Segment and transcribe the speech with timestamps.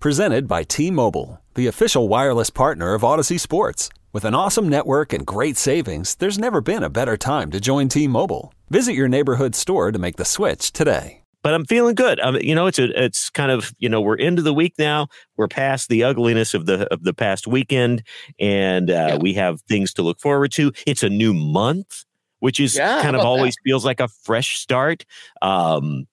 [0.00, 3.88] Presented by T Mobile, the official wireless partner of Audacy Sports.
[4.12, 7.88] With an awesome network and great savings, there's never been a better time to join
[7.88, 8.52] T Mobile.
[8.68, 11.22] Visit your neighborhood store to make the switch today.
[11.42, 12.20] But I'm feeling good.
[12.20, 15.08] Um, you know, it's a, it's kind of you know we're into the week now.
[15.38, 18.02] We're past the ugliness of the of the past weekend,
[18.38, 19.16] and uh, Yeah.
[19.16, 20.72] we have things to look forward to.
[20.86, 22.04] It's a new month,
[22.40, 25.06] which is Yeah, kind of about always feels like a fresh start.
[25.40, 26.06] Um,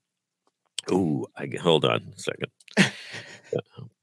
[0.90, 2.50] ooh, I, hold on a second.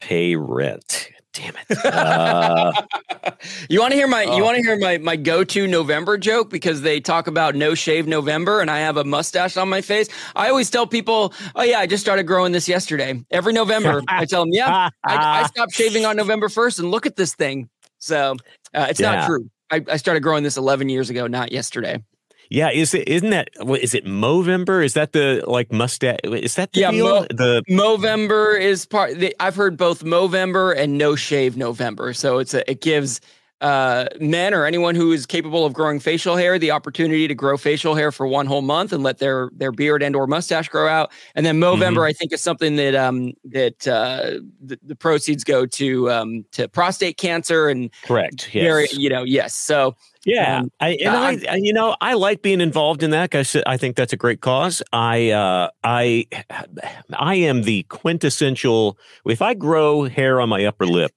[0.00, 1.11] Pay rent.
[1.33, 1.84] Damn it.
[1.84, 2.72] Uh,
[3.71, 4.44] you want to hear my you Oh.
[4.44, 8.60] want to hear my my go-to November joke because they talk about no shave November
[8.60, 10.09] and I have a mustache on my face.
[10.34, 14.25] I always tell people, "Oh yeah, I just started growing this yesterday." Every November, I
[14.25, 17.69] tell them, "Yeah, I, I stopped shaving on November 1st and look at this thing."
[17.99, 18.34] So,
[18.75, 19.15] uh, it's Yeah.
[19.16, 19.49] not true.
[19.71, 22.03] I, I started growing this 11 years ago, not yesterday.
[22.50, 24.84] Yeah, is it isn't that what is it Movember?
[24.84, 26.19] Is that the like mustache?
[26.25, 26.91] Is that the Yeah?
[26.91, 29.19] Mo- the Movember is part.
[29.19, 32.12] The, I've heard both Movember and No Shave November.
[32.12, 33.21] So it's a, it gives
[33.60, 37.56] uh, men or anyone who is capable of growing facial hair the opportunity to grow
[37.56, 40.88] facial hair for one whole month and let their their beard and or mustache grow
[40.88, 41.10] out.
[41.34, 45.66] And then Movember, I think, is something that um that uh, the, the proceeds go
[45.66, 48.54] to um to prostate cancer and correct.
[48.54, 48.65] Yes.
[48.65, 49.54] very you know yes.
[49.54, 49.94] So
[50.25, 53.77] Yeah, Um, I, and I- you know, I like being involved in that because I
[53.78, 54.82] think that's a great cause.
[54.92, 56.27] I, uh, I,
[57.15, 58.98] I am the quintessential.
[59.25, 61.12] If I grow hair on my upper lip,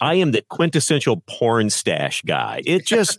[0.00, 2.62] I am the quintessential porn stash guy.
[2.66, 3.18] It just,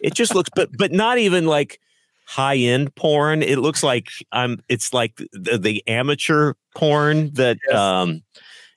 [0.00, 1.80] it just looks, but but not even like
[2.26, 3.42] high end porn.
[3.42, 4.62] It looks like I'm.
[4.68, 7.58] It's like the, the amateur porn that.
[7.68, 7.76] Yes.
[7.76, 8.22] um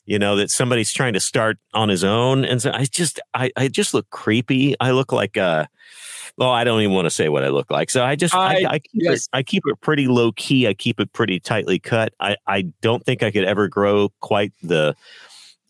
[0.09, 3.51] you know that somebody's trying to start on his own and so i just i,
[3.57, 5.65] I just look creepy i look like uh
[6.37, 8.63] well i don't even want to say what i look like so i just i,
[8.63, 9.23] I- I, keep, yes.
[9.25, 12.61] it, I keep it pretty low key i keep it pretty tightly cut i i
[12.81, 14.95] don't think i could ever grow quite the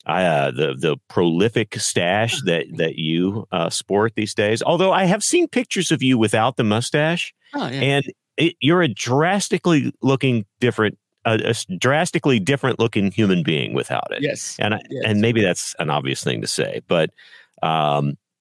[0.07, 4.63] I, uh, the the prolific stash that that you uh, sport these days.
[4.63, 7.81] Although I have seen pictures of you without the mustache, oh, yeah.
[7.81, 8.05] and
[8.37, 14.21] it, you're a drastically looking different, a, a drastically different looking human being without it.
[14.21, 15.03] yes, And I, Yes.
[15.05, 17.09] and maybe that's an obvious thing to say, but
[17.61, 18.17] um,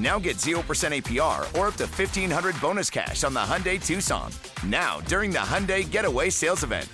[0.00, 4.32] Now get 0% APR or up to 1500 bonus cash on the Hyundai Tucson.
[4.66, 6.88] Now, during the Hyundai Getaway Sales Event.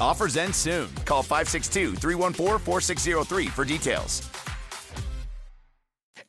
[0.00, 0.88] Offers end soon.
[1.04, 4.30] Call 562 314 4603 for details.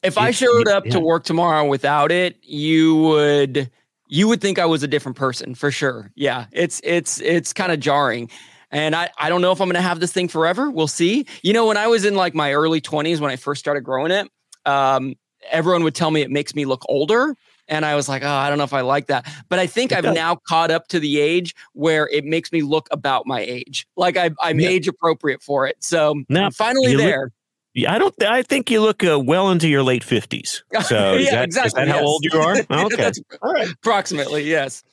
[0.04, 3.70] If I showed up to work tomorrow without it, you would
[4.08, 6.12] you would think I was a different person for sure.
[6.16, 8.30] Yeah, it's it's it's kind of jarring.
[8.72, 10.72] And I, I don't know if I'm going to have this thing forever.
[10.72, 11.26] We'll see.
[11.44, 14.12] You know, when I was in like my early 20s, when I first started growing
[14.12, 14.30] it,
[14.66, 15.16] um,
[15.50, 17.36] everyone would tell me it makes me look older.
[17.68, 19.32] And I was like, oh, I don't know if I like that.
[19.48, 22.88] But I think I've now caught up to the age where it makes me look
[22.92, 23.88] about my age.
[23.96, 24.70] Like I, I'm yeah.
[24.70, 25.78] age appropriate for it.
[25.80, 27.32] So now, I'm finally there.
[27.76, 28.24] Look, I don't.
[28.24, 30.64] I think you look uh, well into your late fifties.
[30.84, 31.68] So, yeah, is that, exactly.
[31.68, 31.96] Is that yes.
[31.96, 32.56] how old you are?
[32.86, 33.12] Okay,
[33.42, 33.72] all right.
[33.72, 34.84] Approximately, yes.